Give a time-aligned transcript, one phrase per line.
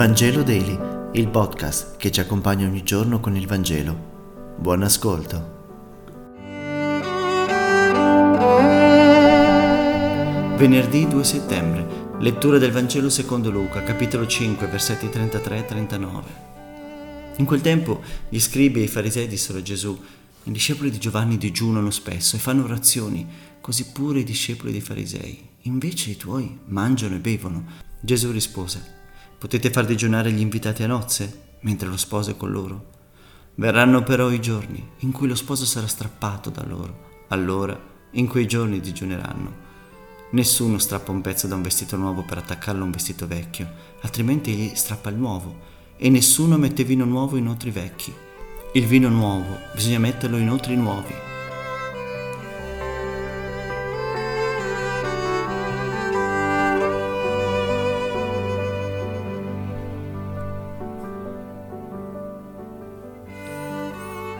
[0.00, 0.78] Vangelo Daily,
[1.12, 4.56] il podcast che ci accompagna ogni giorno con il Vangelo.
[4.56, 5.58] Buon ascolto.
[10.56, 11.86] Venerdì 2 settembre,
[12.18, 16.28] lettura del Vangelo secondo Luca, capitolo 5, versetti 33 e 39.
[17.36, 20.02] In quel tempo gli scribi e i farisei dissero a Gesù,
[20.44, 23.28] i discepoli di Giovanni digiunano spesso e fanno orazioni,
[23.60, 25.46] così pure i discepoli dei farisei.
[25.64, 27.88] Invece i tuoi mangiano e bevono.
[28.00, 28.99] Gesù rispose,
[29.40, 32.90] potete far digiunare gli invitati a nozze, mentre lo sposo è con loro.
[33.54, 37.24] Verranno però i giorni in cui lo sposo sarà strappato da loro.
[37.28, 37.74] Allora,
[38.10, 39.68] in quei giorni digiuneranno.
[40.32, 43.66] Nessuno strappa un pezzo da un vestito nuovo per attaccarlo a un vestito vecchio,
[44.02, 45.58] altrimenti egli strappa il nuovo.
[45.96, 48.12] E nessuno mette vino nuovo in otri vecchi.
[48.74, 51.29] Il vino nuovo bisogna metterlo in otri nuovi.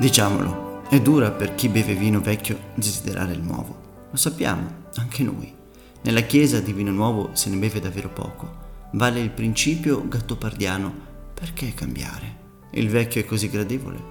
[0.00, 4.08] Diciamolo, è dura per chi beve vino vecchio desiderare il nuovo.
[4.10, 5.54] Lo sappiamo, anche noi.
[6.00, 8.88] Nella chiesa di vino nuovo se ne beve davvero poco.
[8.92, 11.08] Vale il principio gattopardiano.
[11.34, 12.36] Perché cambiare?
[12.70, 14.02] Il vecchio è così gradevole.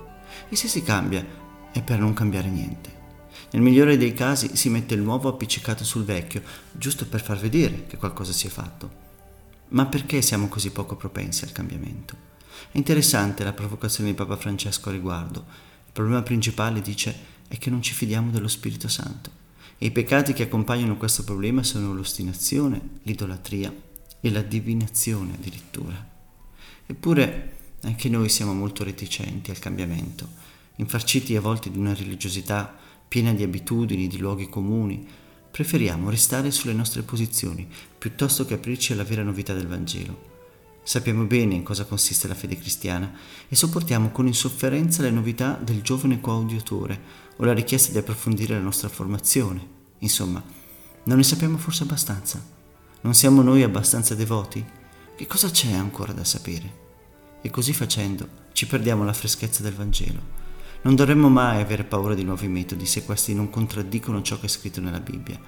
[0.47, 1.25] E se si cambia
[1.71, 2.97] è per non cambiare niente.
[3.49, 7.87] Nel migliore dei casi si mette il nuovo appiccicato sul vecchio, giusto per far vedere
[7.87, 8.91] che qualcosa si è fatto.
[9.69, 12.15] Ma perché siamo così poco propensi al cambiamento?
[12.71, 15.67] È interessante la provocazione di Papa Francesco a riguardo.
[15.99, 17.13] Problema principale, dice,
[17.49, 19.31] è che non ci fidiamo dello Spirito Santo.
[19.77, 23.69] E i peccati che accompagnano questo problema sono l'ostinazione, l'idolatria
[24.21, 26.07] e la divinazione addirittura.
[26.85, 30.25] Eppure anche noi siamo molto reticenti al cambiamento,
[30.77, 32.73] infarciti a volte di una religiosità
[33.05, 35.05] piena di abitudini, di luoghi comuni.
[35.51, 40.28] Preferiamo restare sulle nostre posizioni piuttosto che aprirci alla vera novità del Vangelo.
[40.89, 43.13] Sappiamo bene in cosa consiste la fede cristiana
[43.47, 46.99] e sopportiamo con insofferenza le novità del giovane coaudiatore
[47.35, 49.67] o la richiesta di approfondire la nostra formazione.
[49.99, 50.43] Insomma,
[51.03, 52.43] non ne sappiamo forse abbastanza?
[53.01, 54.65] Non siamo noi abbastanza devoti?
[55.15, 56.73] Che cosa c'è ancora da sapere?
[57.43, 60.21] E così facendo ci perdiamo la freschezza del Vangelo.
[60.81, 64.49] Non dovremmo mai avere paura di nuovi metodi se questi non contraddicono ciò che è
[64.49, 65.39] scritto nella Bibbia.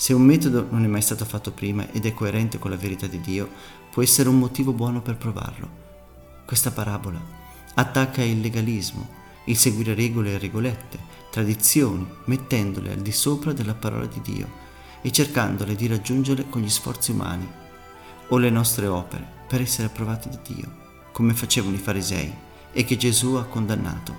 [0.00, 3.08] Se un metodo non è mai stato fatto prima ed è coerente con la verità
[3.08, 3.50] di Dio,
[3.90, 5.68] può essere un motivo buono per provarlo.
[6.46, 7.20] Questa parabola
[7.74, 9.08] attacca il legalismo,
[9.46, 11.00] il seguire regole e regolette,
[11.32, 14.48] tradizioni, mettendole al di sopra della parola di Dio
[15.02, 17.50] e cercandole di raggiungere con gli sforzi umani
[18.28, 20.76] o le nostre opere per essere approvate da Dio,
[21.10, 22.32] come facevano i farisei
[22.70, 24.14] e che Gesù ha condannato.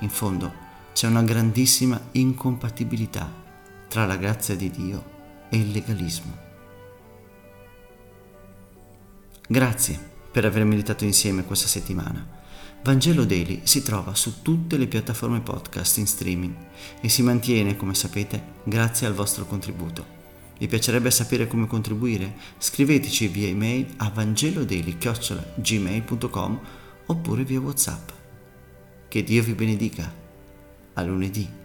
[0.00, 0.52] In fondo
[0.92, 3.49] c'è una grandissima incompatibilità
[3.90, 5.04] tra la grazia di Dio
[5.50, 6.48] e il legalismo.
[9.48, 9.98] Grazie
[10.30, 12.38] per aver meditato insieme questa settimana.
[12.84, 16.54] Vangelo Daily si trova su tutte le piattaforme podcast in streaming
[17.00, 20.06] e si mantiene, come sapete, grazie al vostro contributo.
[20.56, 22.36] Vi piacerebbe sapere come contribuire?
[22.58, 26.60] Scriveteci via email a vangelodaily.gmail.com
[27.06, 28.08] oppure via Whatsapp.
[29.08, 30.14] Che Dio vi benedica.
[30.92, 31.59] A lunedì.